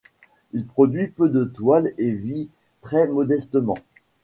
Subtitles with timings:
[0.53, 2.49] Il produit peu de toiles et vit
[2.81, 3.77] très modestement.